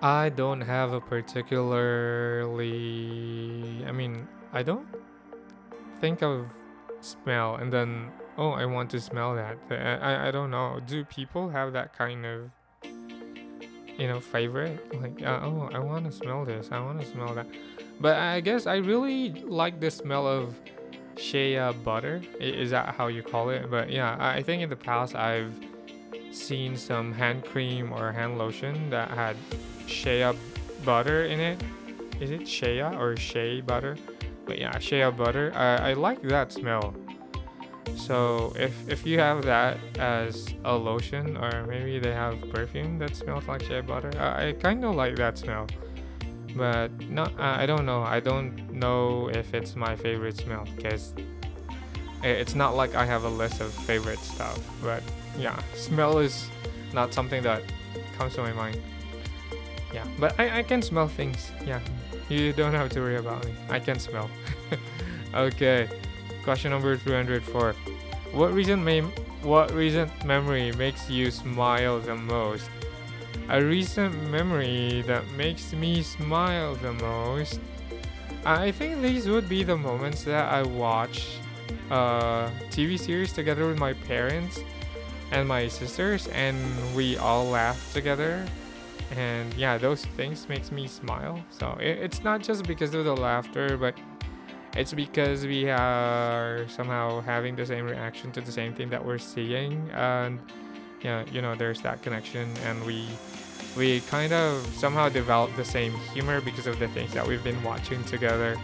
I 0.00 0.28
don't 0.28 0.60
have 0.60 0.92
a 0.92 1.00
particularly. 1.00 3.84
I 3.88 3.90
mean, 3.90 4.28
I 4.52 4.62
don't 4.62 4.86
think 6.00 6.22
of 6.22 6.46
smell 7.00 7.56
and 7.56 7.72
then, 7.72 8.12
oh, 8.38 8.50
I 8.50 8.66
want 8.66 8.88
to 8.90 9.00
smell 9.00 9.34
that. 9.34 9.58
I, 9.68 10.28
I 10.28 10.30
don't 10.30 10.52
know. 10.52 10.78
Do 10.86 11.04
people 11.04 11.48
have 11.48 11.72
that 11.72 11.98
kind 11.98 12.24
of, 12.24 12.52
you 13.98 14.06
know, 14.06 14.20
favorite? 14.20 14.94
Like, 14.94 15.20
uh, 15.26 15.40
oh, 15.42 15.70
I 15.74 15.80
want 15.80 16.04
to 16.04 16.12
smell 16.12 16.44
this. 16.44 16.68
I 16.70 16.78
want 16.78 17.00
to 17.00 17.06
smell 17.06 17.34
that. 17.34 17.48
But 17.98 18.18
I 18.18 18.38
guess 18.38 18.68
I 18.68 18.76
really 18.76 19.42
like 19.42 19.80
the 19.80 19.90
smell 19.90 20.28
of 20.28 20.54
shea 21.18 21.56
uh, 21.58 21.72
butter. 21.72 22.22
Is 22.40 22.70
that 22.70 22.94
how 22.94 23.08
you 23.08 23.22
call 23.22 23.50
it? 23.50 23.70
But 23.70 23.90
yeah, 23.90 24.16
I 24.18 24.42
think 24.42 24.62
in 24.62 24.70
the 24.70 24.76
past 24.76 25.14
I've 25.14 25.52
seen 26.32 26.76
some 26.76 27.12
hand 27.12 27.44
cream 27.44 27.92
or 27.92 28.12
hand 28.12 28.38
lotion 28.38 28.90
that 28.90 29.10
had 29.10 29.36
shea 29.86 30.32
butter 30.84 31.24
in 31.24 31.40
it. 31.40 31.62
Is 32.20 32.30
it 32.30 32.46
shea 32.46 32.82
or 32.82 33.16
shea 33.16 33.60
butter? 33.60 33.96
But 34.46 34.58
yeah, 34.58 34.78
shea 34.78 35.08
butter. 35.10 35.52
I, 35.54 35.90
I 35.90 35.92
like 35.94 36.22
that 36.22 36.52
smell. 36.52 36.94
So 37.96 38.52
if 38.56 38.88
if 38.88 39.06
you 39.06 39.18
have 39.18 39.42
that 39.44 39.78
as 39.98 40.48
a 40.64 40.74
lotion 40.74 41.36
or 41.36 41.64
maybe 41.66 41.98
they 41.98 42.12
have 42.12 42.40
perfume 42.50 42.98
that 42.98 43.14
smells 43.14 43.46
like 43.46 43.62
shea 43.62 43.80
butter, 43.80 44.10
I, 44.18 44.48
I 44.48 44.52
kind 44.52 44.84
of 44.84 44.94
like 44.94 45.16
that 45.16 45.38
smell 45.38 45.66
but 46.54 46.90
no 47.08 47.28
i 47.38 47.66
don't 47.66 47.84
know. 47.86 48.02
I 48.02 48.20
don't 48.20 48.72
know 48.72 49.28
if 49.28 49.54
it's 49.54 49.74
my 49.76 49.96
favorite 49.96 50.36
smell 50.36 50.66
because 50.76 51.12
it's 52.22 52.54
not 52.54 52.74
like 52.76 52.94
i 52.94 53.04
have 53.04 53.24
a 53.24 53.28
list 53.28 53.60
of 53.60 53.72
favorite 53.72 54.20
stuff. 54.20 54.58
But 54.82 55.02
yeah 55.38 55.58
smell 55.74 56.18
is 56.18 56.48
not 56.92 57.12
something 57.12 57.42
that 57.42 57.62
comes 58.16 58.34
to 58.34 58.42
my 58.42 58.52
mind. 58.52 58.80
Yeah 59.92 60.06
but 60.18 60.38
i, 60.38 60.58
I 60.60 60.62
can 60.62 60.82
smell 60.82 61.08
things. 61.08 61.50
Yeah 61.66 61.80
you 62.28 62.52
don't 62.52 62.72
have 62.72 62.88
to 62.90 63.00
worry 63.00 63.16
about 63.16 63.44
me. 63.44 63.54
I 63.68 63.78
can 63.80 63.98
smell. 63.98 64.30
Okay 65.34 65.88
question 66.44 66.70
number 66.70 66.96
304 66.96 67.72
what 68.32 68.52
recent 68.52 68.82
mem- 68.84 69.10
what 69.42 69.72
recent 69.72 70.10
memory 70.24 70.70
makes 70.72 71.10
you 71.10 71.30
smile 71.30 71.98
the 72.00 72.14
most 72.14 72.68
a 73.48 73.62
recent 73.62 74.30
memory 74.30 75.02
that 75.06 75.28
makes 75.32 75.72
me 75.72 76.02
smile 76.02 76.74
the 76.76 76.92
most. 76.92 77.60
I 78.44 78.70
think 78.72 79.02
these 79.02 79.28
would 79.28 79.48
be 79.48 79.62
the 79.64 79.76
moments 79.76 80.24
that 80.24 80.52
I 80.52 80.62
watch 80.62 81.38
uh, 81.90 81.94
a 81.94 82.52
TV 82.70 82.98
series 82.98 83.32
together 83.32 83.66
with 83.66 83.78
my 83.78 83.92
parents 83.92 84.60
and 85.30 85.48
my 85.48 85.68
sisters, 85.68 86.28
and 86.28 86.56
we 86.94 87.16
all 87.16 87.46
laugh 87.46 87.92
together. 87.92 88.46
And 89.16 89.52
yeah, 89.54 89.78
those 89.78 90.04
things 90.04 90.48
makes 90.48 90.72
me 90.72 90.86
smile. 90.86 91.44
So 91.50 91.76
it, 91.80 91.98
it's 91.98 92.24
not 92.24 92.42
just 92.42 92.64
because 92.64 92.94
of 92.94 93.04
the 93.04 93.16
laughter, 93.16 93.76
but 93.76 93.94
it's 94.76 94.92
because 94.92 95.46
we 95.46 95.70
are 95.70 96.66
somehow 96.68 97.20
having 97.20 97.54
the 97.56 97.64
same 97.64 97.84
reaction 97.84 98.32
to 98.32 98.40
the 98.40 98.52
same 98.52 98.74
thing 98.74 98.90
that 98.90 99.04
we're 99.04 99.18
seeing, 99.18 99.88
and 99.92 100.40
yeah, 101.04 101.22
you 101.30 101.42
know, 101.42 101.54
there's 101.54 101.80
that 101.82 102.02
connection, 102.02 102.48
and 102.64 102.84
we 102.84 103.06
we 103.76 104.00
kind 104.02 104.32
of 104.32 104.66
somehow 104.74 105.08
developed 105.08 105.56
the 105.56 105.64
same 105.64 105.92
humor 106.14 106.40
because 106.40 106.66
of 106.66 106.78
the 106.78 106.88
things 106.88 107.12
that 107.12 107.26
we've 107.26 107.44
been 107.44 107.62
watching 107.62 108.02
together. 108.04 108.56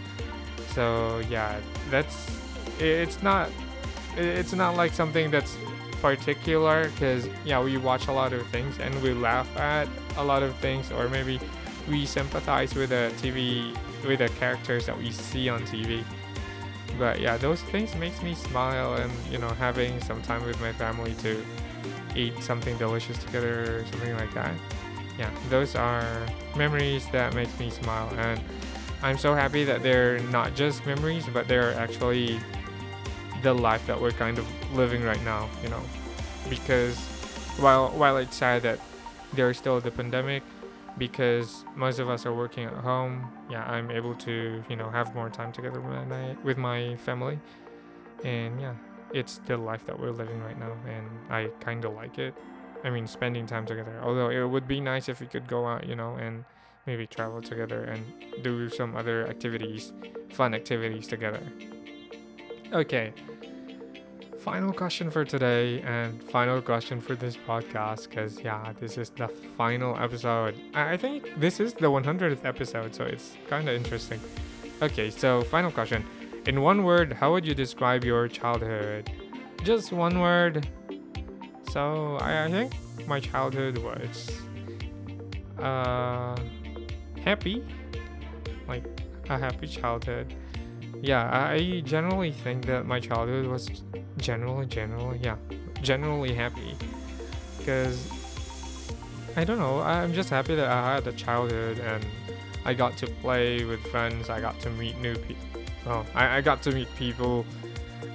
So 0.73 1.21
yeah, 1.29 1.59
that's 1.89 2.39
it's 2.79 3.21
not 3.21 3.49
it's 4.17 4.53
not 4.53 4.75
like 4.75 4.93
something 4.93 5.29
that's 5.29 5.55
particular 6.01 6.89
because 6.89 7.29
yeah 7.45 7.61
we 7.61 7.77
watch 7.77 8.07
a 8.07 8.11
lot 8.11 8.33
of 8.33 8.45
things 8.47 8.79
and 8.79 8.93
we 9.03 9.13
laugh 9.13 9.47
at 9.55 9.87
a 10.17 10.23
lot 10.23 10.41
of 10.41 10.55
things 10.55 10.91
or 10.91 11.07
maybe 11.07 11.39
we 11.87 12.05
sympathize 12.07 12.73
with 12.73 12.89
the 12.89 13.11
TV 13.21 13.77
with 14.07 14.17
the 14.17 14.29
characters 14.39 14.87
that 14.87 14.97
we 14.97 15.11
see 15.11 15.47
on 15.47 15.61
TV. 15.61 16.03
But 16.97 17.19
yeah, 17.19 17.37
those 17.37 17.61
things 17.63 17.95
makes 17.95 18.21
me 18.21 18.33
smile 18.33 18.95
and 18.95 19.11
you 19.31 19.37
know 19.37 19.49
having 19.49 19.99
some 20.01 20.21
time 20.21 20.45
with 20.45 20.59
my 20.61 20.73
family 20.73 21.13
to 21.15 21.43
eat 22.15 22.41
something 22.43 22.77
delicious 22.77 23.17
together 23.17 23.77
or 23.77 23.85
something 23.85 24.15
like 24.17 24.33
that 24.33 24.53
yeah, 25.17 25.29
those 25.49 25.75
are 25.75 26.03
memories 26.55 27.07
that 27.09 27.35
makes 27.35 27.57
me 27.59 27.69
smile, 27.69 28.09
and 28.17 28.41
I'm 29.03 29.17
so 29.17 29.35
happy 29.35 29.63
that 29.65 29.83
they're 29.83 30.19
not 30.19 30.55
just 30.55 30.85
memories, 30.85 31.25
but 31.31 31.47
they're 31.47 31.73
actually 31.75 32.39
the 33.43 33.53
life 33.53 33.85
that 33.87 34.01
we're 34.01 34.17
kind 34.17 34.39
of 34.39 34.47
living 34.75 35.03
right 35.03 35.23
now. 35.23 35.49
You 35.63 35.69
know, 35.69 35.81
because 36.49 36.97
while 37.57 37.89
while 37.89 38.17
it's 38.17 38.35
sad 38.35 38.63
that 38.63 38.79
there's 39.33 39.57
still 39.57 39.79
the 39.79 39.91
pandemic 39.91 40.43
because 40.97 41.65
most 41.75 41.99
of 41.99 42.09
us 42.09 42.25
are 42.25 42.33
working 42.33 42.65
at 42.65 42.73
home 42.73 43.31
yeah 43.49 43.63
i'm 43.71 43.89
able 43.91 44.13
to 44.13 44.63
you 44.69 44.75
know 44.75 44.89
have 44.89 45.15
more 45.15 45.29
time 45.29 45.51
together 45.51 45.79
with 45.79 46.07
my, 46.07 46.35
with 46.43 46.57
my 46.57 46.95
family. 46.97 47.39
And 48.23 48.61
yeah 48.61 48.75
it's 49.13 49.39
the 49.45 49.57
life 49.57 49.85
that 49.87 49.99
we're 49.99 50.11
living 50.11 50.41
right 50.41 50.57
now 50.57 50.71
and 50.87 51.05
i 51.29 51.47
kind 51.59 51.83
of 51.85 51.93
like 51.93 52.17
it. 52.17 52.33
I 52.83 52.89
mean 52.89 53.07
spending 53.07 53.45
time 53.45 53.65
together 53.65 53.99
although 54.03 54.29
it 54.29 54.45
would 54.45 54.67
be 54.67 54.79
nice 54.79 55.09
if 55.09 55.19
we 55.21 55.27
could 55.27 55.47
go 55.47 55.65
out 55.65 55.87
you 55.87 55.95
know 55.95 56.15
and 56.15 56.45
maybe 56.85 57.05
travel 57.07 57.41
together 57.41 57.83
and 57.83 58.03
do 58.43 58.69
some 58.69 58.95
other 58.95 59.27
activities 59.27 59.93
fun 60.33 60.53
activities 60.53 61.07
together. 61.07 61.41
Okay 62.73 63.13
final 64.41 64.73
question 64.73 65.11
for 65.11 65.23
today 65.23 65.81
and 65.81 66.21
final 66.23 66.59
question 66.63 66.99
for 66.99 67.15
this 67.15 67.37
podcast 67.37 68.09
because 68.09 68.39
yeah 68.41 68.73
this 68.79 68.97
is 68.97 69.11
the 69.11 69.27
final 69.27 69.95
episode. 69.97 70.55
I 70.73 70.97
think 70.97 71.39
this 71.39 71.59
is 71.59 71.73
the 71.75 71.85
100th 71.85 72.43
episode 72.43 72.95
so 72.95 73.03
it's 73.03 73.37
kind 73.47 73.69
of 73.69 73.75
interesting. 73.75 74.19
Okay 74.81 75.11
so 75.11 75.43
final 75.43 75.69
question. 75.69 76.03
In 76.47 76.61
one 76.61 76.83
word 76.83 77.13
how 77.13 77.31
would 77.33 77.45
you 77.45 77.53
describe 77.53 78.03
your 78.03 78.27
childhood? 78.27 79.11
Just 79.63 79.91
one 79.91 80.19
word. 80.19 80.67
So 81.69 82.17
i, 82.19 82.45
I 82.45 82.49
think 82.49 82.73
my 83.07 83.19
childhood 83.19 83.77
was 83.77 84.31
uh 85.59 86.35
happy. 87.23 87.63
Like 88.67 88.85
a 89.29 89.37
happy 89.37 89.67
childhood 89.67 90.33
yeah 91.01 91.29
i 91.49 91.81
generally 91.85 92.31
think 92.31 92.65
that 92.65 92.85
my 92.85 92.99
childhood 92.99 93.47
was 93.47 93.69
generally 94.17 94.65
generally 94.65 95.19
yeah 95.21 95.35
generally 95.81 96.33
happy. 96.33 96.75
Because 97.57 98.07
i 99.35 99.43
don't 99.43 99.59
know 99.59 99.79
i'm 99.81 100.13
just 100.13 100.29
happy 100.29 100.55
that 100.55 100.67
i 100.67 100.95
had 100.95 101.07
a 101.07 101.13
childhood 101.13 101.79
and 101.79 102.05
i 102.65 102.73
got 102.73 102.97
to 102.97 103.07
play 103.07 103.63
with 103.63 103.79
friends 103.87 104.29
i 104.29 104.39
got 104.39 104.59
to 104.59 104.69
meet 104.71 104.97
new 104.99 105.15
people 105.15 105.47
oh 105.87 106.05
I, 106.13 106.37
I 106.37 106.41
got 106.41 106.61
to 106.63 106.71
meet 106.71 106.87
people 106.97 107.45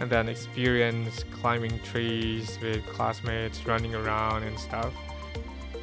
and 0.01 0.11
then 0.11 0.29
experience 0.29 1.25
climbing 1.31 1.79
trees 1.81 2.59
with 2.61 2.85
classmates 2.87 3.67
running 3.67 3.95
around 3.95 4.43
and 4.43 4.59
stuff. 4.59 4.93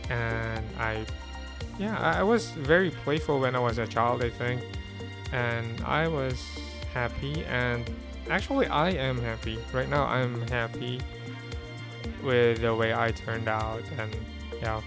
And 0.10 0.65
i 0.77 1.05
yeah 1.79 1.98
i 1.98 2.22
was 2.22 2.51
very 2.51 2.91
playful 2.91 3.39
when 3.39 3.55
i 3.55 3.60
was 3.60 3.77
a 3.77 3.88
child 3.88 4.24
i 4.24 4.29
think. 4.29 4.62
And 5.31 5.81
i 5.81 6.07
was 6.07 6.45
happy 6.93 7.43
and 7.45 7.89
actually 8.29 8.67
I 8.67 8.89
am 8.91 9.21
happy. 9.21 9.57
Right 9.73 9.89
now 9.89 10.05
I'm 10.05 10.47
happy 10.47 11.01
with 12.23 12.62
the 12.62 12.73
way 12.73 12.93
I 12.93 13.12
turned 13.12 13.47
out 13.47 13.83
and 13.97 14.15
yeah. 14.62 14.81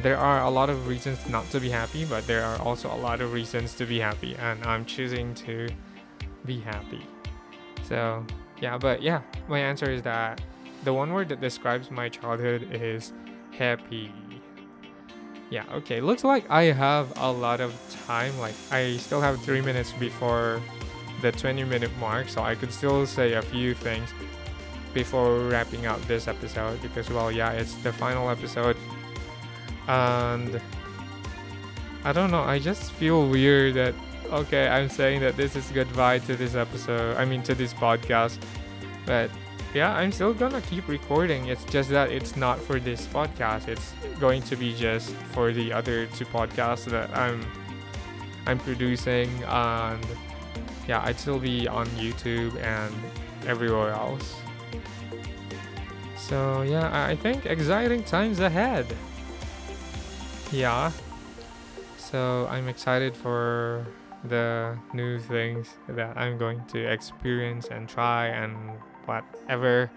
There 0.00 0.16
are 0.16 0.44
a 0.44 0.50
lot 0.50 0.70
of 0.70 0.86
reasons 0.86 1.28
not 1.28 1.50
to 1.50 1.58
be 1.58 1.68
happy, 1.68 2.04
but 2.04 2.24
there 2.28 2.44
are 2.44 2.60
also 2.62 2.88
a 2.88 2.94
lot 2.94 3.20
of 3.20 3.32
reasons 3.32 3.74
to 3.74 3.84
be 3.84 3.98
happy 3.98 4.36
and 4.36 4.62
I'm 4.64 4.84
choosing 4.84 5.34
to 5.46 5.68
be 6.44 6.60
happy. 6.60 7.04
So, 7.82 8.24
yeah, 8.60 8.78
but 8.78 9.02
yeah, 9.02 9.22
my 9.48 9.58
answer 9.58 9.90
is 9.90 10.02
that 10.02 10.40
the 10.84 10.94
one 10.94 11.12
word 11.12 11.28
that 11.30 11.40
describes 11.40 11.90
my 11.90 12.08
childhood 12.08 12.68
is 12.72 13.12
happy. 13.50 14.12
Yeah, 15.50 15.64
okay. 15.72 16.00
Looks 16.00 16.22
like 16.22 16.48
I 16.48 16.64
have 16.64 17.12
a 17.16 17.32
lot 17.32 17.60
of 17.60 17.74
time. 18.06 18.38
Like 18.38 18.54
I 18.70 18.98
still 18.98 19.20
have 19.20 19.40
3 19.42 19.62
minutes 19.62 19.92
before 19.92 20.60
the 21.20 21.32
20 21.32 21.64
minute 21.64 21.90
mark, 21.98 22.28
so 22.28 22.42
I 22.42 22.54
could 22.54 22.72
still 22.72 23.06
say 23.06 23.34
a 23.34 23.42
few 23.42 23.74
things 23.74 24.12
before 24.94 25.38
wrapping 25.40 25.86
up 25.86 26.00
this 26.06 26.28
episode 26.28 26.80
because, 26.82 27.10
well, 27.10 27.30
yeah, 27.30 27.52
it's 27.52 27.74
the 27.76 27.92
final 27.92 28.30
episode. 28.30 28.76
And 29.86 30.60
I 32.04 32.12
don't 32.12 32.30
know, 32.30 32.42
I 32.42 32.58
just 32.58 32.92
feel 32.92 33.28
weird 33.28 33.74
that, 33.74 33.94
okay, 34.30 34.68
I'm 34.68 34.88
saying 34.88 35.20
that 35.20 35.36
this 35.36 35.56
is 35.56 35.70
goodbye 35.70 36.20
to 36.20 36.36
this 36.36 36.54
episode, 36.54 37.16
I 37.16 37.24
mean, 37.24 37.42
to 37.44 37.54
this 37.54 37.74
podcast, 37.74 38.38
but 39.06 39.30
yeah, 39.74 39.94
I'm 39.94 40.12
still 40.12 40.32
gonna 40.32 40.62
keep 40.62 40.88
recording. 40.88 41.48
It's 41.48 41.64
just 41.64 41.90
that 41.90 42.10
it's 42.10 42.36
not 42.36 42.58
for 42.58 42.80
this 42.80 43.06
podcast. 43.06 43.68
It's 43.68 43.92
going 44.18 44.42
to 44.42 44.56
be 44.56 44.74
just 44.74 45.10
for 45.34 45.52
the 45.52 45.72
other 45.72 46.06
two 46.06 46.24
podcasts 46.24 46.86
that 46.86 47.14
I'm 47.16 47.44
I'm 48.46 48.58
producing 48.58 49.28
and 49.44 50.06
yeah, 50.88 51.02
I'd 51.04 51.20
still 51.20 51.38
be 51.38 51.68
on 51.68 51.86
YouTube 51.88 52.56
and 52.62 52.94
everywhere 53.46 53.90
else. 53.90 54.34
So 56.16 56.62
yeah, 56.62 57.06
I 57.06 57.14
think 57.14 57.46
exciting 57.46 58.02
times 58.02 58.40
ahead. 58.40 58.86
Yeah. 60.50 60.90
So 61.96 62.48
I'm 62.50 62.68
excited 62.68 63.14
for 63.14 63.86
the 64.24 64.76
new 64.94 65.18
things 65.18 65.68
that 65.88 66.16
I'm 66.16 66.38
going 66.38 66.64
to 66.68 66.90
experience 66.90 67.68
and 67.68 67.86
try 67.86 68.28
and 68.28 68.56
whatever. 69.04 69.90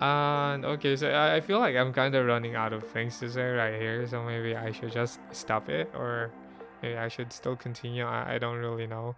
And 0.00 0.64
okay, 0.64 0.94
so 0.96 1.12
I 1.14 1.40
feel 1.40 1.58
like 1.58 1.74
I'm 1.74 1.92
kind 1.92 2.14
of 2.14 2.26
running 2.26 2.54
out 2.54 2.72
of 2.72 2.86
things 2.88 3.18
to 3.20 3.30
say 3.30 3.50
right 3.50 3.80
here, 3.80 4.06
so 4.06 4.22
maybe 4.22 4.54
I 4.54 4.72
should 4.72 4.92
just 4.92 5.20
stop 5.32 5.68
it 5.68 5.90
or 5.94 6.30
maybe 6.82 6.96
I 6.96 7.08
should 7.08 7.32
still 7.32 7.56
continue. 7.56 8.04
I, 8.04 8.34
I 8.34 8.38
don't 8.38 8.58
really 8.58 8.86
know 8.86 9.16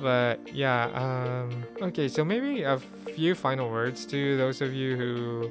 but 0.00 0.40
yeah 0.52 0.84
um 0.94 1.64
okay 1.80 2.08
so 2.08 2.24
maybe 2.24 2.62
a 2.62 2.78
few 3.14 3.34
final 3.34 3.70
words 3.70 4.04
to 4.06 4.36
those 4.36 4.60
of 4.60 4.72
you 4.72 4.96
who 4.96 5.50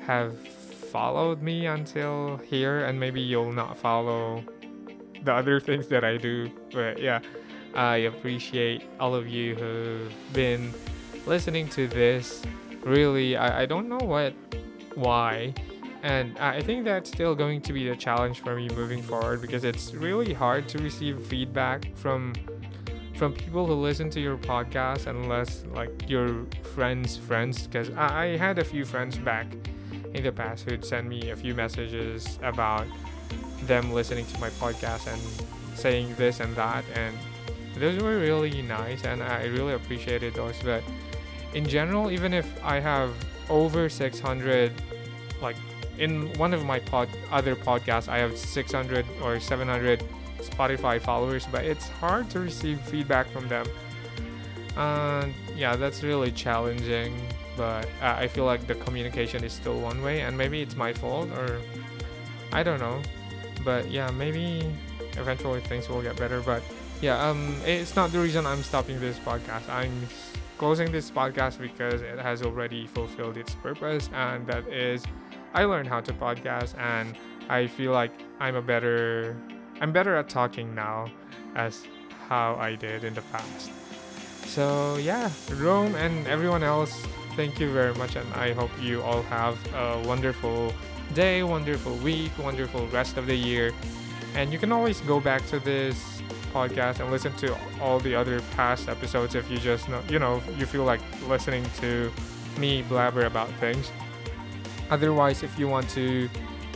have 0.00 0.36
followed 0.46 1.42
me 1.42 1.66
until 1.66 2.38
here 2.38 2.84
and 2.84 2.98
maybe 2.98 3.20
you'll 3.20 3.52
not 3.52 3.76
follow 3.76 4.42
the 5.24 5.32
other 5.32 5.60
things 5.68 5.86
that 5.88 6.04
i 6.04 6.16
do 6.16 6.50
but 6.72 7.00
yeah 7.00 7.20
i 7.74 7.96
appreciate 7.96 8.84
all 8.98 9.14
of 9.14 9.26
you 9.28 9.54
who've 9.54 10.12
been 10.32 10.72
listening 11.24 11.68
to 11.68 11.86
this. 11.86 12.42
Really 12.82 13.36
i, 13.36 13.62
I 13.62 13.66
don't 13.66 13.88
know 13.88 13.98
what 13.98 14.34
why 14.96 15.54
and 16.02 16.36
i 16.38 16.60
think 16.60 16.84
that's 16.84 17.08
still 17.08 17.34
going 17.34 17.60
to 17.60 17.72
be 17.72 17.88
the 17.88 17.94
challenge 17.94 18.40
for 18.40 18.56
me 18.56 18.68
moving 18.70 19.00
forward 19.00 19.40
because 19.40 19.62
it's 19.62 19.94
really 19.94 20.32
hard 20.32 20.68
to 20.70 20.78
receive 20.78 21.24
feedback 21.26 21.94
from 21.94 22.34
from 23.22 23.32
people 23.32 23.64
who 23.64 23.74
listen 23.74 24.10
to 24.10 24.20
your 24.20 24.36
podcast 24.36 25.06
unless 25.06 25.62
like 25.72 26.10
your 26.10 26.44
friends 26.74 27.16
friends 27.16 27.68
because 27.68 27.88
I, 27.90 28.24
I 28.24 28.36
had 28.36 28.58
a 28.58 28.64
few 28.64 28.84
friends 28.84 29.16
back 29.16 29.46
in 30.12 30.24
the 30.24 30.32
past 30.32 30.68
who'd 30.68 30.84
send 30.84 31.08
me 31.08 31.30
a 31.30 31.36
few 31.36 31.54
messages 31.54 32.40
about 32.42 32.84
them 33.62 33.92
listening 33.92 34.26
to 34.26 34.40
my 34.40 34.50
podcast 34.50 35.06
and 35.06 35.22
saying 35.78 36.12
this 36.16 36.40
and 36.40 36.52
that 36.56 36.84
and 36.96 37.16
those 37.76 38.02
were 38.02 38.18
really 38.18 38.60
nice 38.60 39.04
and 39.04 39.22
I 39.22 39.44
really 39.44 39.74
appreciated 39.74 40.34
those 40.34 40.60
but 40.64 40.82
in 41.54 41.64
general 41.64 42.10
even 42.10 42.34
if 42.34 42.48
I 42.64 42.80
have 42.80 43.14
over 43.48 43.88
600 43.88 44.72
like 45.40 45.54
in 45.96 46.32
one 46.38 46.52
of 46.52 46.64
my 46.64 46.80
pod 46.80 47.08
other 47.30 47.54
podcasts 47.54 48.08
I 48.08 48.18
have 48.18 48.36
600 48.36 49.06
or 49.22 49.38
700 49.38 50.02
Spotify 50.42 51.00
followers, 51.00 51.46
but 51.50 51.64
it's 51.64 51.88
hard 51.88 52.28
to 52.30 52.40
receive 52.40 52.80
feedback 52.80 53.28
from 53.28 53.48
them. 53.48 53.66
Yeah, 55.56 55.76
that's 55.76 56.02
really 56.02 56.32
challenging. 56.32 57.14
But 57.56 57.84
uh, 58.00 58.16
I 58.18 58.28
feel 58.28 58.46
like 58.46 58.66
the 58.66 58.74
communication 58.74 59.44
is 59.44 59.52
still 59.52 59.78
one 59.78 60.02
way, 60.02 60.22
and 60.22 60.36
maybe 60.36 60.62
it's 60.62 60.74
my 60.74 60.92
fault, 60.92 61.30
or 61.32 61.60
I 62.50 62.62
don't 62.62 62.80
know. 62.80 63.02
But 63.64 63.90
yeah, 63.90 64.10
maybe 64.10 64.64
eventually 65.18 65.60
things 65.60 65.88
will 65.88 66.02
get 66.02 66.16
better. 66.16 66.40
But 66.40 66.62
yeah, 67.00 67.22
um, 67.28 67.54
it's 67.66 67.94
not 67.94 68.10
the 68.10 68.18
reason 68.18 68.46
I'm 68.46 68.62
stopping 68.62 68.98
this 69.00 69.18
podcast. 69.18 69.68
I'm 69.68 70.08
closing 70.56 70.90
this 70.90 71.10
podcast 71.10 71.60
because 71.60 72.00
it 72.00 72.18
has 72.18 72.42
already 72.42 72.86
fulfilled 72.86 73.36
its 73.36 73.54
purpose, 73.56 74.08
and 74.14 74.46
that 74.46 74.66
is 74.68 75.04
I 75.52 75.64
learned 75.64 75.88
how 75.88 76.00
to 76.00 76.12
podcast, 76.14 76.76
and 76.78 77.14
I 77.50 77.66
feel 77.66 77.92
like 77.92 78.12
I'm 78.40 78.56
a 78.56 78.62
better 78.62 79.36
I'm 79.80 79.92
better 79.92 80.16
at 80.16 80.28
talking 80.28 80.74
now 80.74 81.10
as 81.54 81.86
how 82.28 82.56
I 82.56 82.76
did 82.76 83.04
in 83.04 83.14
the 83.14 83.22
past. 83.22 83.70
So 84.46 84.96
yeah, 84.96 85.30
Rome 85.54 85.94
and 85.94 86.26
everyone 86.26 86.62
else, 86.62 87.04
thank 87.36 87.58
you 87.60 87.72
very 87.72 87.94
much 87.94 88.16
and 88.16 88.32
I 88.34 88.52
hope 88.52 88.70
you 88.80 89.02
all 89.02 89.22
have 89.22 89.56
a 89.74 90.02
wonderful 90.06 90.72
day, 91.14 91.42
wonderful 91.42 91.94
week, 91.96 92.30
wonderful 92.38 92.86
rest 92.88 93.16
of 93.16 93.26
the 93.26 93.34
year. 93.34 93.72
And 94.34 94.52
you 94.52 94.58
can 94.58 94.72
always 94.72 95.00
go 95.02 95.20
back 95.20 95.46
to 95.46 95.58
this 95.58 96.22
podcast 96.52 97.00
and 97.00 97.10
listen 97.10 97.32
to 97.36 97.56
all 97.80 97.98
the 98.00 98.14
other 98.14 98.40
past 98.56 98.88
episodes 98.88 99.34
if 99.34 99.50
you 99.50 99.58
just 99.58 99.88
know, 99.88 100.02
you 100.08 100.18
know, 100.18 100.42
you 100.58 100.66
feel 100.66 100.84
like 100.84 101.00
listening 101.28 101.64
to 101.80 102.10
me 102.58 102.82
blabber 102.82 103.24
about 103.24 103.48
things. 103.54 103.90
Otherwise, 104.90 105.42
if 105.42 105.58
you 105.58 105.68
want 105.68 105.88
to 105.90 106.28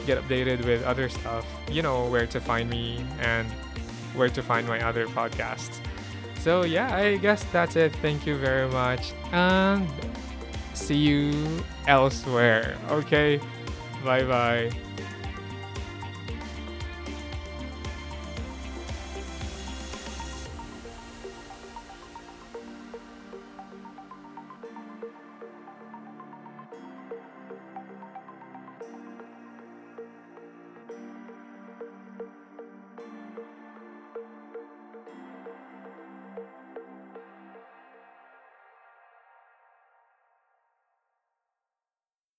get 0.05 0.23
updated 0.23 0.65
with 0.65 0.85
other 0.85 1.09
stuff, 1.09 1.47
you 1.71 1.83
know 1.83 2.09
where 2.09 2.27
to 2.27 2.41
find 2.41 2.69
me 2.69 3.05
and 3.21 3.49
where 4.15 4.29
to 4.29 4.43
find 4.43 4.67
my 4.67 4.83
other 4.83 5.07
podcasts. 5.07 5.81
So, 6.41 6.65
yeah, 6.65 6.95
I 6.95 7.17
guess 7.17 7.45
that's 7.53 7.77
it. 7.77 7.95
Thank 7.97 8.27
you 8.27 8.37
very 8.37 8.69
much. 8.69 9.13
And 9.33 9.89
see 10.75 10.97
you 10.97 11.65
elsewhere. 11.89 12.77
Okay? 12.91 13.41
Bye 14.05 14.25
bye. 14.25 14.71